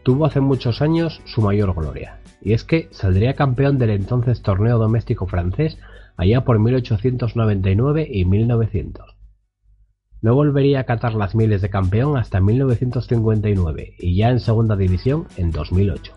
tuvo 0.02 0.26
hace 0.26 0.40
muchos 0.40 0.83
años 0.83 1.21
su 1.25 1.42
mayor 1.42 1.75
gloria, 1.75 2.21
y 2.40 2.52
es 2.52 2.64
que 2.64 2.88
saldría 2.90 3.35
campeón 3.35 3.78
del 3.78 3.90
entonces 3.90 4.42
torneo 4.42 4.78
doméstico 4.78 5.26
francés 5.26 5.78
allá 6.16 6.45
por 6.45 6.59
1899 6.59 8.09
y 8.11 8.25
1900. 8.25 9.16
No 10.23 10.35
volvería 10.35 10.80
a 10.80 10.85
catar 10.85 11.14
las 11.14 11.35
miles 11.35 11.62
de 11.62 11.71
campeón 11.71 12.19
hasta 12.19 12.40
1959 12.40 13.95
y 13.99 14.16
ya 14.16 14.28
en 14.28 14.40
segunda 14.40 14.76
división 14.76 15.26
en 15.38 15.50
2008. 15.50 16.12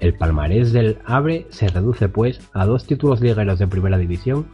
El 0.00 0.14
palmarés 0.14 0.72
del 0.72 0.98
Abre 1.04 1.46
se 1.50 1.68
reduce 1.68 2.08
pues 2.08 2.40
a 2.54 2.64
dos 2.64 2.86
títulos 2.86 3.20
ligueros 3.20 3.58
de 3.58 3.66
primera 3.66 3.98
división, 3.98 4.46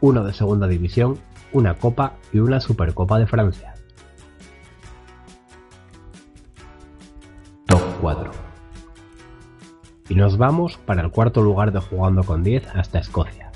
uno 0.00 0.24
de 0.24 0.32
segunda 0.32 0.66
división, 0.66 1.18
una 1.52 1.74
Copa 1.74 2.16
y 2.32 2.38
una 2.38 2.58
Supercopa 2.60 3.20
de 3.20 3.26
Francia. 3.26 3.75
Nos 10.16 10.38
vamos 10.38 10.78
para 10.78 11.02
el 11.02 11.10
cuarto 11.10 11.42
lugar 11.42 11.72
de 11.72 11.80
jugando 11.80 12.24
con 12.24 12.42
10 12.42 12.68
hasta 12.74 13.00
Escocia. 13.00 13.52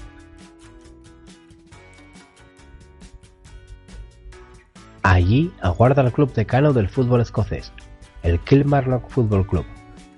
Allí 5.03 5.51
aguarda 5.63 6.03
el 6.03 6.13
club 6.13 6.31
decano 6.35 6.75
del 6.75 6.91
fútbol 6.91 7.23
escocés, 7.23 7.73
el 8.23 8.39
Kilmarnock 8.41 9.09
Football 9.09 9.47
Club. 9.47 9.65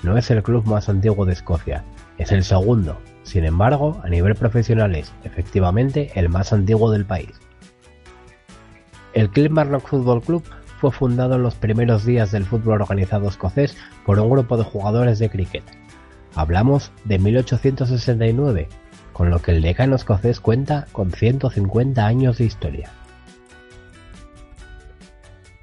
No 0.03 0.19
es 0.19 0.33
el 0.33 0.43
club 0.43 0.67
más 0.67 0.89
antiguo 0.89 1.25
de 1.27 1.35
Escocia, 1.35 1.85
es 2.19 2.33
el 2.33 2.43
segundo, 2.43 2.99
sin 3.23 3.45
embargo, 3.45 4.01
a 4.03 4.09
nivel 4.09 4.35
profesional 4.35 4.97
es, 4.97 5.13
efectivamente, 5.23 6.11
el 6.17 6.29
más 6.29 6.53
antiguo 6.53 6.91
del 6.91 7.05
país. 7.05 7.41
El 9.15 9.31
Kilmarnock 9.31 9.87
Football 9.87 10.23
Club 10.23 10.43
fue 10.81 10.91
fundado 10.91 11.37
en 11.37 11.45
los 11.45 11.55
primeros 11.55 12.05
días 12.05 12.33
del 12.33 12.47
fútbol 12.47 12.83
organizado 12.83 13.29
escocés 13.29 13.77
por 14.05 14.19
un 14.19 14.29
grupo 14.29 14.57
de 14.57 14.65
jugadores 14.65 15.21
de 15.21 15.31
cricket. 15.31 15.82
Hablamos 16.35 16.93
de 17.05 17.19
1869, 17.19 18.69
con 19.13 19.31
lo 19.31 19.41
que 19.41 19.51
el 19.51 19.63
decano 19.63 19.97
escocés 19.97 20.41
cuenta 20.41 20.87
con 20.93 21.13
150 21.13 22.07
años 22.07 22.39
de 22.39 22.45
historia. 22.45 22.91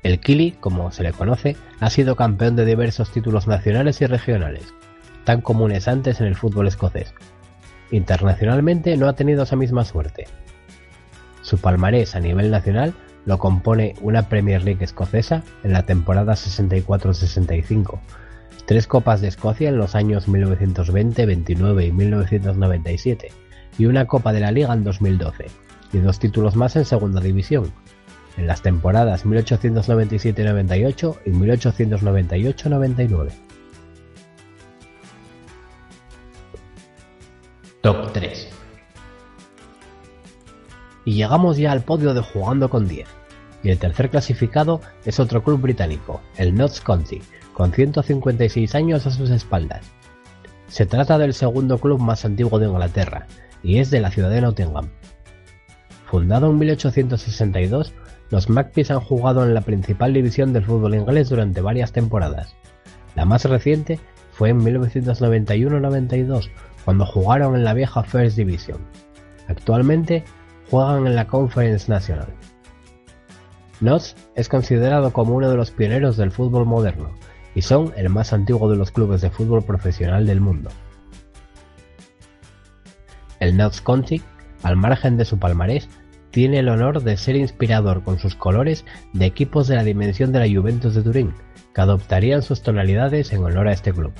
El 0.03 0.19
Kili, 0.19 0.51
como 0.51 0.91
se 0.91 1.03
le 1.03 1.11
conoce, 1.11 1.57
ha 1.79 1.89
sido 1.89 2.15
campeón 2.15 2.55
de 2.55 2.65
diversos 2.65 3.11
títulos 3.11 3.47
nacionales 3.47 3.99
y 4.01 4.05
regionales, 4.05 4.73
tan 5.25 5.41
comunes 5.41 5.87
antes 5.87 6.21
en 6.21 6.27
el 6.27 6.35
fútbol 6.35 6.67
escocés. 6.67 7.13
Internacionalmente 7.91 8.95
no 8.95 9.09
ha 9.09 9.13
tenido 9.13 9.43
esa 9.43 9.55
misma 9.55 9.83
suerte. 9.83 10.27
Su 11.41 11.57
palmarés 11.57 12.15
a 12.15 12.19
nivel 12.19 12.51
nacional 12.51 12.93
lo 13.25 13.39
compone 13.39 13.95
una 14.01 14.29
Premier 14.29 14.63
League 14.63 14.83
escocesa 14.83 15.43
en 15.63 15.73
la 15.73 15.83
temporada 15.83 16.33
64-65, 16.33 17.99
tres 18.69 18.85
Copas 18.85 19.19
de 19.19 19.29
Escocia 19.29 19.69
en 19.69 19.79
los 19.79 19.95
años 19.95 20.27
1920, 20.27 21.25
29 21.25 21.87
y 21.87 21.91
1997, 21.91 23.31
y 23.79 23.87
una 23.87 24.05
Copa 24.05 24.31
de 24.31 24.41
la 24.41 24.51
Liga 24.51 24.75
en 24.75 24.83
2012, 24.83 25.47
y 25.91 25.97
dos 25.97 26.19
títulos 26.19 26.55
más 26.55 26.75
en 26.75 26.85
Segunda 26.85 27.19
División, 27.19 27.73
en 28.37 28.45
las 28.45 28.61
temporadas 28.61 29.25
1897-98 29.25 31.17
y 31.25 31.31
1898-99. 31.31 33.31
Top 37.81 38.13
3 38.13 38.49
Y 41.05 41.13
llegamos 41.13 41.57
ya 41.57 41.71
al 41.71 41.81
podio 41.81 42.13
de 42.13 42.21
jugando 42.21 42.69
con 42.69 42.87
10. 42.87 43.18
Y 43.63 43.69
el 43.69 43.77
tercer 43.77 44.09
clasificado 44.09 44.81
es 45.05 45.19
otro 45.19 45.43
club 45.43 45.61
británico, 45.61 46.21
el 46.37 46.55
Notts 46.55 46.81
County, 46.81 47.21
con 47.53 47.73
156 47.73 48.73
años 48.75 49.05
a 49.05 49.11
sus 49.11 49.29
espaldas. 49.29 49.85
Se 50.67 50.85
trata 50.85 51.17
del 51.17 51.33
segundo 51.33 51.77
club 51.77 51.99
más 51.99 52.23
antiguo 52.25 52.59
de 52.59 52.67
Inglaterra, 52.67 53.27
y 53.63 53.79
es 53.79 53.89
de 53.91 53.99
la 53.99 54.11
ciudad 54.11 54.29
de 54.29 54.41
Nottingham. 54.41 54.89
Fundado 56.05 56.49
en 56.49 56.57
1862, 56.57 57.93
los 58.29 58.49
Magpies 58.49 58.91
han 58.91 58.99
jugado 58.99 59.43
en 59.43 59.53
la 59.53 59.61
principal 59.61 60.13
división 60.13 60.53
del 60.53 60.65
fútbol 60.65 60.95
inglés 60.95 61.29
durante 61.29 61.61
varias 61.61 61.91
temporadas. 61.91 62.55
La 63.15 63.25
más 63.25 63.45
reciente 63.45 63.99
fue 64.31 64.49
en 64.49 64.61
1991-92, 64.61 66.49
cuando 66.85 67.05
jugaron 67.05 67.55
en 67.55 67.65
la 67.65 67.73
vieja 67.73 68.03
First 68.03 68.37
Division. 68.37 68.77
Actualmente 69.47 70.23
juegan 70.69 71.07
en 71.07 71.15
la 71.15 71.27
Conference 71.27 71.91
National. 71.91 72.27
Notts 73.81 74.15
es 74.35 74.49
considerado 74.49 75.13
como 75.13 75.35
uno 75.35 75.49
de 75.49 75.55
los 75.55 75.71
pioneros 75.71 76.17
del 76.17 76.31
fútbol 76.31 76.65
moderno 76.65 77.11
y 77.55 77.61
son 77.61 77.93
el 77.95 78.09
más 78.09 78.33
antiguo 78.33 78.69
de 78.69 78.77
los 78.77 78.91
clubes 78.91 79.21
de 79.21 79.29
fútbol 79.29 79.63
profesional 79.63 80.25
del 80.25 80.41
mundo. 80.41 80.69
El 83.39 83.55
Notts 83.55 83.81
County, 83.81 84.21
al 84.63 84.75
margen 84.75 85.17
de 85.17 85.25
su 85.25 85.39
palmarés, 85.39 85.87
tiene 86.31 86.59
el 86.59 86.69
honor 86.69 87.03
de 87.03 87.17
ser 87.17 87.35
inspirador 87.35 88.03
con 88.03 88.19
sus 88.19 88.35
colores 88.35 88.85
de 89.13 89.25
equipos 89.25 89.67
de 89.67 89.75
la 89.75 89.83
dimensión 89.83 90.31
de 90.31 90.39
la 90.39 90.53
Juventus 90.53 90.93
de 90.93 91.01
Turín, 91.01 91.33
que 91.73 91.81
adoptarían 91.81 92.41
sus 92.41 92.61
tonalidades 92.61 93.31
en 93.31 93.43
honor 93.43 93.67
a 93.67 93.73
este 93.73 93.93
club. 93.93 94.13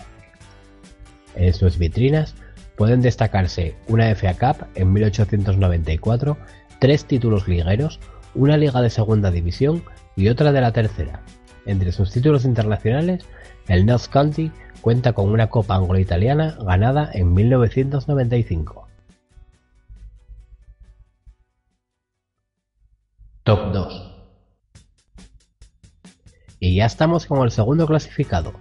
En 1.36 1.54
sus 1.54 1.78
vitrinas 1.78 2.36
pueden 2.78 3.02
destacarse 3.02 3.76
una 3.88 4.10
FA 4.16 4.34
Cup 4.34 4.68
en 4.76 4.94
1894, 4.94 6.38
tres 6.80 7.06
títulos 7.06 7.48
ligueros, 7.48 8.00
una 8.36 8.58
liga 8.58 8.82
de 8.82 8.90
segunda 8.90 9.32
división 9.32 9.84
y 10.16 10.30
otra 10.30 10.52
de 10.52 10.62
la 10.62 10.72
tercera. 10.72 11.24
Entre 11.66 11.92
sus 11.92 12.12
títulos 12.12 12.46
internacionales, 12.46 13.26
el 13.68 13.86
North 13.86 14.08
County 14.08 14.52
cuenta 14.82 15.14
con 15.14 15.30
una 15.30 15.50
Copa 15.50 15.76
Anglo-Italiana 15.76 16.58
ganada 16.62 17.10
en 17.14 17.34
1995. 17.34 18.88
Top 23.44 23.74
2 23.74 24.12
Y 26.60 26.76
ya 26.76 26.86
estamos 26.86 27.26
con 27.26 27.44
el 27.44 27.52
segundo 27.52 27.88
clasificado, 27.88 28.54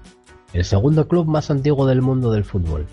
el 0.52 0.64
segundo 0.64 1.08
club 1.08 1.26
más 1.26 1.50
antiguo 1.50 1.86
del 1.86 2.02
mundo 2.02 2.32
del 2.32 2.44
fútbol. 2.44 2.86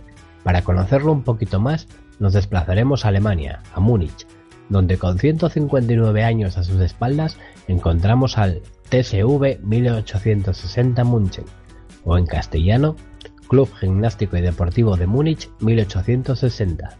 Para 0.44 0.62
conocerlo 0.62 1.12
un 1.12 1.24
poquito 1.24 1.60
más, 1.60 1.88
nos 2.20 2.34
desplazaremos 2.34 3.06
a 3.06 3.10
Alemania, 3.10 3.64
a 3.74 3.80
Múnich, 3.80 4.28
donde 4.70 4.98
con 4.98 5.20
159 5.20 6.24
años 6.24 6.58
a 6.58 6.64
sus 6.64 6.82
espaldas 6.82 7.38
encontramos 7.68 8.38
al 8.38 8.62
TSV 8.90 9.60
1860 9.62 11.04
München, 11.04 11.46
o 12.04 12.18
en 12.18 12.26
castellano, 12.26 12.96
Club 13.48 13.70
Gimnástico 13.80 14.38
y 14.38 14.42
Deportivo 14.42 14.98
de 14.98 15.08
Múnich 15.08 15.50
1860. 15.60 16.98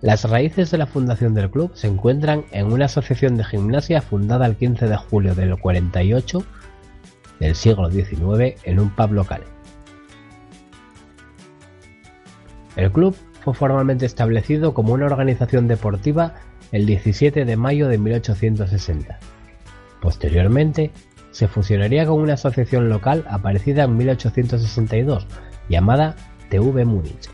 Las 0.00 0.24
raíces 0.28 0.70
de 0.70 0.78
la 0.78 0.86
fundación 0.86 1.34
del 1.34 1.50
club 1.50 1.72
se 1.74 1.88
encuentran 1.88 2.44
en 2.52 2.72
una 2.72 2.84
asociación 2.84 3.36
de 3.36 3.44
gimnasia 3.44 4.00
fundada 4.00 4.46
el 4.46 4.56
15 4.56 4.86
de 4.86 4.96
julio 4.96 5.34
del 5.34 5.58
48 5.58 6.44
del 7.40 7.54
siglo 7.56 7.90
XIX 7.90 8.60
en 8.62 8.78
un 8.78 8.90
pub 8.90 9.12
local. 9.12 9.42
El 12.76 12.92
club 12.92 13.16
formalmente 13.54 14.06
establecido 14.06 14.74
como 14.74 14.92
una 14.92 15.06
organización 15.06 15.68
deportiva 15.68 16.34
el 16.72 16.86
17 16.86 17.44
de 17.44 17.56
mayo 17.56 17.88
de 17.88 17.98
1860. 17.98 19.18
Posteriormente, 20.00 20.92
se 21.30 21.48
fusionaría 21.48 22.06
con 22.06 22.20
una 22.20 22.34
asociación 22.34 22.88
local 22.88 23.24
aparecida 23.28 23.84
en 23.84 23.96
1862 23.96 25.26
llamada 25.68 26.16
TV 26.50 26.84
Múnich. 26.84 27.30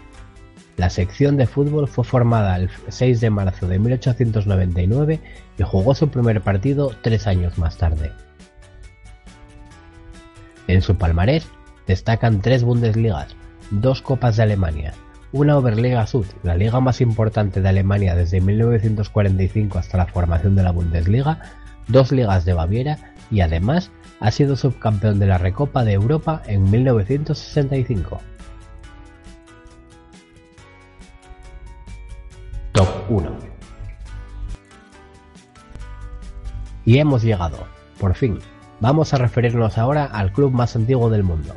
La 0.77 0.91
sección 0.91 1.37
de 1.37 1.47
fútbol 1.47 1.87
fue 1.87 2.05
formada 2.05 2.57
el 2.57 2.69
6 2.89 3.21
de 3.21 3.31
marzo 3.31 3.69
de 3.69 3.79
1899 3.79 5.21
y 5.57 5.63
jugó 5.63 5.95
su 5.95 6.09
primer 6.09 6.41
partido 6.41 6.91
tres 7.01 7.27
años 7.27 7.59
más 7.59 7.79
tarde. 7.79 8.13
En 10.67 10.83
su 10.83 10.97
palmarés 10.97 11.47
destacan 11.87 12.41
tres 12.41 12.65
Bundesligas, 12.65 13.37
dos 13.71 14.03
Copas 14.03 14.37
de 14.37 14.43
Alemania, 14.43 14.95
una 15.35 15.59
Oberliga 15.59 16.07
Sud, 16.07 16.27
la 16.45 16.55
liga 16.55 16.79
más 16.79 17.01
importante 17.01 17.61
de 17.61 17.69
Alemania 17.69 18.15
desde 18.15 18.41
1945 18.41 19.79
hasta 19.81 19.99
la 19.99 20.07
formación 20.07 20.55
de 20.55 20.63
la 20.63 20.71
Bundesliga, 20.71 21.41
dos 21.89 22.13
ligas 22.13 22.45
de 22.45 22.53
Baviera 22.53 23.13
y 23.33 23.41
además 23.41 23.91
ha 24.21 24.31
sido 24.31 24.55
subcampeón 24.55 25.19
de 25.19 25.27
la 25.27 25.39
Recopa 25.39 25.83
de 25.83 25.95
Europa 25.95 26.41
en 26.47 26.71
1965. 26.71 28.21
Top 32.71 32.89
1 33.09 33.31
Y 36.85 36.99
hemos 36.99 37.25
llegado, 37.25 37.67
por 37.99 38.15
fin, 38.15 38.39
Vamos 38.81 39.15
a 39.15 39.19
referirnos 39.19 39.79
ahora 39.79 40.05
al 40.05 40.33
club 40.33 40.53
más 40.53 40.77
antiguo 40.77 41.09
del 41.09 41.23
mundo, 41.23 41.55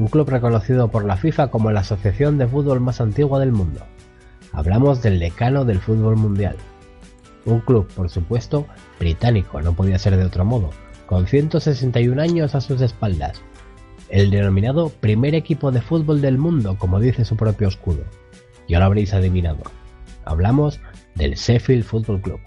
un 0.00 0.08
club 0.08 0.30
reconocido 0.30 0.88
por 0.88 1.04
la 1.04 1.18
FIFA 1.18 1.48
como 1.48 1.70
la 1.70 1.80
asociación 1.80 2.38
de 2.38 2.48
fútbol 2.48 2.80
más 2.80 3.02
antigua 3.02 3.38
del 3.38 3.52
mundo. 3.52 3.82
Hablamos 4.50 5.02
del 5.02 5.18
decano 5.18 5.66
del 5.66 5.78
fútbol 5.78 6.16
mundial. 6.16 6.56
Un 7.44 7.60
club, 7.60 7.86
por 7.94 8.08
supuesto, 8.08 8.66
británico, 8.98 9.60
no 9.60 9.74
podía 9.74 9.98
ser 9.98 10.16
de 10.16 10.24
otro 10.24 10.46
modo, 10.46 10.70
con 11.04 11.26
161 11.26 12.20
años 12.20 12.54
a 12.54 12.62
sus 12.62 12.80
espaldas. 12.80 13.42
El 14.08 14.30
denominado 14.30 14.88
primer 14.88 15.34
equipo 15.34 15.70
de 15.70 15.82
fútbol 15.82 16.22
del 16.22 16.38
mundo, 16.38 16.78
como 16.78 16.98
dice 16.98 17.26
su 17.26 17.36
propio 17.36 17.68
escudo. 17.68 18.04
Ya 18.68 18.78
lo 18.78 18.86
habréis 18.86 19.12
adivinado. 19.12 19.64
Hablamos 20.24 20.80
del 21.14 21.34
Sheffield 21.34 21.84
Football 21.84 22.22
Club. 22.22 22.40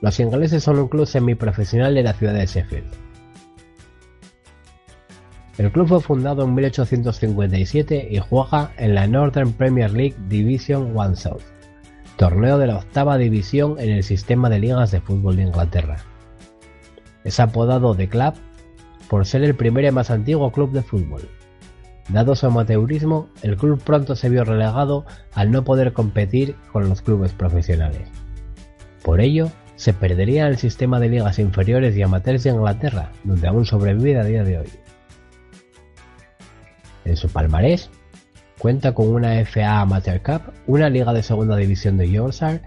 Los 0.00 0.18
ingleses 0.18 0.64
son 0.64 0.80
un 0.80 0.88
club 0.88 1.06
semiprofesional 1.06 1.94
de 1.94 2.02
la 2.02 2.14
ciudad 2.14 2.34
de 2.34 2.46
Sheffield. 2.46 3.05
El 5.58 5.72
club 5.72 5.88
fue 5.88 6.00
fundado 6.00 6.44
en 6.44 6.54
1857 6.54 8.08
y 8.10 8.18
juega 8.18 8.72
en 8.76 8.94
la 8.94 9.06
Northern 9.06 9.52
Premier 9.52 9.90
League 9.90 10.16
Division 10.28 10.92
One 10.94 11.16
South, 11.16 11.42
torneo 12.16 12.58
de 12.58 12.66
la 12.66 12.76
octava 12.76 13.16
división 13.16 13.76
en 13.78 13.90
el 13.90 14.02
sistema 14.02 14.50
de 14.50 14.58
ligas 14.58 14.90
de 14.90 15.00
fútbol 15.00 15.36
de 15.36 15.44
Inglaterra. 15.44 15.96
Es 17.24 17.40
apodado 17.40 17.94
The 17.94 18.08
Club 18.08 18.34
por 19.08 19.24
ser 19.24 19.44
el 19.44 19.54
primer 19.54 19.86
y 19.86 19.90
más 19.90 20.10
antiguo 20.10 20.52
club 20.52 20.72
de 20.72 20.82
fútbol. 20.82 21.22
Dado 22.10 22.36
su 22.36 22.46
amateurismo, 22.46 23.28
el 23.42 23.56
club 23.56 23.80
pronto 23.82 24.14
se 24.14 24.28
vio 24.28 24.44
relegado 24.44 25.06
al 25.32 25.50
no 25.50 25.64
poder 25.64 25.92
competir 25.92 26.54
con 26.70 26.88
los 26.88 27.00
clubes 27.00 27.32
profesionales. 27.32 28.08
Por 29.02 29.20
ello, 29.20 29.50
se 29.76 29.92
perdería 29.92 30.48
el 30.48 30.56
sistema 30.58 31.00
de 31.00 31.08
ligas 31.08 31.38
inferiores 31.38 31.96
y 31.96 32.02
amateurs 32.02 32.44
de 32.44 32.50
Inglaterra, 32.50 33.10
donde 33.24 33.48
aún 33.48 33.64
sobrevive 33.64 34.18
a 34.18 34.24
día 34.24 34.44
de 34.44 34.58
hoy. 34.58 34.68
En 37.06 37.16
su 37.16 37.28
palmarés 37.28 37.88
cuenta 38.58 38.92
con 38.92 39.08
una 39.08 39.44
FA 39.44 39.80
Amateur 39.80 40.20
Cup, 40.22 40.52
una 40.66 40.90
liga 40.90 41.12
de 41.12 41.22
segunda 41.22 41.56
división 41.56 41.96
de 41.96 42.10
Yorkshire, 42.10 42.62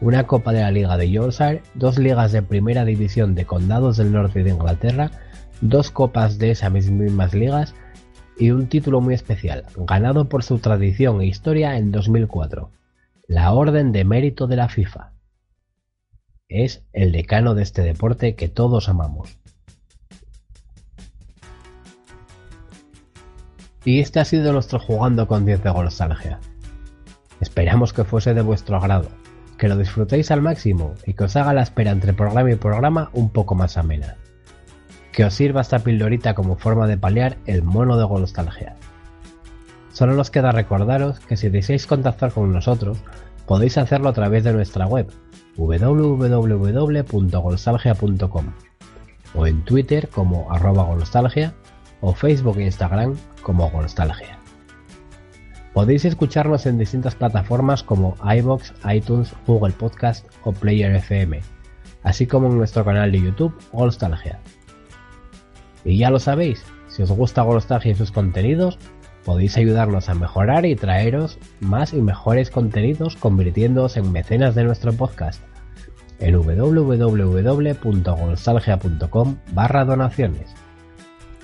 una 0.00 0.26
Copa 0.26 0.52
de 0.52 0.60
la 0.60 0.70
Liga 0.70 0.96
de 0.96 1.10
Yorkshire, 1.10 1.62
dos 1.74 1.98
ligas 1.98 2.30
de 2.30 2.42
primera 2.42 2.84
división 2.84 3.34
de 3.34 3.44
condados 3.44 3.96
del 3.96 4.12
norte 4.12 4.44
de 4.44 4.50
Inglaterra, 4.50 5.10
dos 5.60 5.90
copas 5.90 6.38
de 6.38 6.52
esas 6.52 6.70
mismas 6.70 7.34
ligas 7.34 7.74
y 8.38 8.52
un 8.52 8.68
título 8.68 9.00
muy 9.00 9.14
especial, 9.14 9.64
ganado 9.76 10.28
por 10.28 10.44
su 10.44 10.58
tradición 10.60 11.20
e 11.20 11.26
historia 11.26 11.76
en 11.76 11.90
2004, 11.90 12.70
la 13.26 13.52
Orden 13.52 13.90
de 13.90 14.04
Mérito 14.04 14.46
de 14.46 14.56
la 14.56 14.68
FIFA. 14.68 15.12
Es 16.48 16.84
el 16.92 17.10
decano 17.10 17.54
de 17.54 17.64
este 17.64 17.82
deporte 17.82 18.36
que 18.36 18.48
todos 18.48 18.88
amamos. 18.88 19.41
Y 23.84 24.00
este 24.00 24.20
ha 24.20 24.24
sido 24.24 24.52
nuestro 24.52 24.78
jugando 24.78 25.26
con 25.26 25.44
10 25.44 25.60
de 25.62 25.72
nostalgia. 25.72 26.38
Esperamos 27.40 27.92
que 27.92 28.04
fuese 28.04 28.32
de 28.34 28.42
vuestro 28.42 28.76
agrado, 28.76 29.08
que 29.58 29.66
lo 29.68 29.76
disfrutéis 29.76 30.30
al 30.30 30.42
máximo 30.42 30.94
y 31.06 31.14
que 31.14 31.24
os 31.24 31.34
haga 31.34 31.52
la 31.52 31.62
espera 31.62 31.90
entre 31.90 32.12
programa 32.12 32.52
y 32.52 32.56
programa 32.56 33.10
un 33.12 33.30
poco 33.30 33.56
más 33.56 33.76
amena. 33.76 34.16
Que 35.10 35.24
os 35.24 35.34
sirva 35.34 35.62
esta 35.62 35.80
pildorita 35.80 36.34
como 36.34 36.56
forma 36.56 36.86
de 36.86 36.96
paliar 36.96 37.38
el 37.46 37.62
mono 37.62 37.96
de 37.96 38.04
Golostalgia. 38.04 38.76
Solo 39.92 40.14
nos 40.14 40.30
queda 40.30 40.52
recordaros 40.52 41.18
que 41.20 41.36
si 41.36 41.48
deseáis 41.48 41.86
contactar 41.86 42.32
con 42.32 42.52
nosotros, 42.52 42.98
podéis 43.46 43.78
hacerlo 43.78 44.08
a 44.08 44.14
través 44.14 44.42
de 44.44 44.52
nuestra 44.52 44.86
web 44.86 45.10
www.golostalgia.com 45.56 48.52
o 49.34 49.46
en 49.46 49.64
Twitter 49.64 50.08
como 50.08 50.52
arroba 50.52 50.84
golostalgia 50.84 51.54
o 52.02 52.12
Facebook 52.12 52.58
e 52.58 52.64
Instagram 52.64 53.16
como 53.42 53.70
Nostalgia. 53.72 54.38
Podéis 55.72 56.04
escucharnos 56.04 56.66
en 56.66 56.76
distintas 56.76 57.14
plataformas 57.14 57.82
como 57.82 58.14
iBox, 58.22 58.74
iTunes, 58.92 59.32
Google 59.46 59.72
Podcast 59.72 60.26
o 60.44 60.52
Player 60.52 60.94
FM, 60.96 61.40
así 62.02 62.26
como 62.26 62.48
en 62.48 62.58
nuestro 62.58 62.84
canal 62.84 63.10
de 63.10 63.22
YouTube 63.22 63.56
Golostalgia. 63.72 64.38
Y 65.84 65.96
ya 65.96 66.10
lo 66.10 66.18
sabéis, 66.18 66.62
si 66.88 67.02
os 67.02 67.10
gusta 67.10 67.40
Golostalgia 67.40 67.92
y 67.92 67.94
sus 67.94 68.12
contenidos, 68.12 68.78
podéis 69.24 69.56
ayudarnos 69.56 70.10
a 70.10 70.14
mejorar 70.14 70.66
y 70.66 70.76
traeros 70.76 71.38
más 71.60 71.94
y 71.94 72.02
mejores 72.02 72.50
contenidos 72.50 73.16
convirtiéndoos 73.16 73.96
en 73.96 74.12
mecenas 74.12 74.54
de 74.54 74.64
nuestro 74.64 74.92
podcast 74.92 75.42
en 76.18 76.36
www.golostalgia.com 76.36 79.36
barra 79.52 79.84
donaciones 79.84 80.54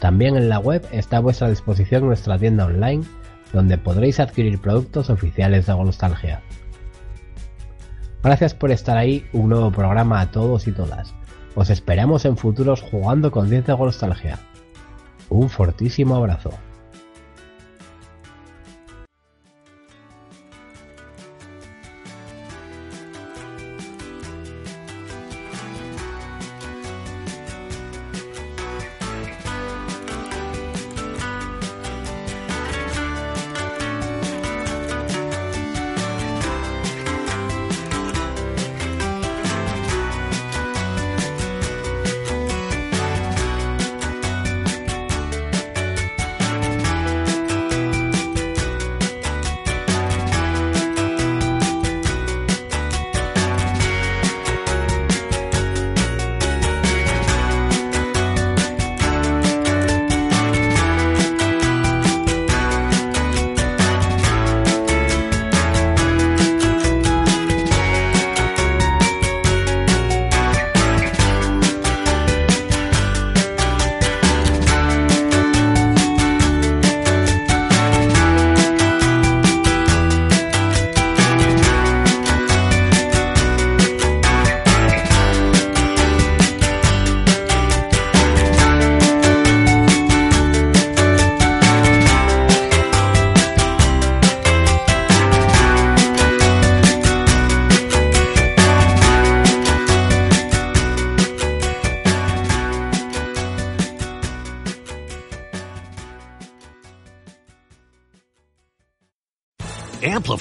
también 0.00 0.36
en 0.36 0.48
la 0.48 0.58
web 0.58 0.86
está 0.92 1.16
a 1.16 1.20
vuestra 1.20 1.48
disposición 1.48 2.06
nuestra 2.06 2.38
tienda 2.38 2.66
online, 2.66 3.04
donde 3.52 3.78
podréis 3.78 4.20
adquirir 4.20 4.60
productos 4.60 5.10
oficiales 5.10 5.66
de 5.66 5.72
Golostalgia. 5.72 6.42
Gracias 8.22 8.54
por 8.54 8.70
estar 8.70 8.96
ahí, 8.96 9.26
un 9.32 9.48
nuevo 9.48 9.70
programa 9.70 10.20
a 10.20 10.30
todos 10.30 10.66
y 10.66 10.72
todas. 10.72 11.14
Os 11.54 11.70
esperamos 11.70 12.24
en 12.24 12.36
futuros 12.36 12.82
jugando 12.82 13.30
con 13.30 13.50
10 13.50 13.66
de 13.66 13.72
Golostalgia. 13.72 14.38
Un 15.28 15.48
fortísimo 15.48 16.16
abrazo. 16.16 16.50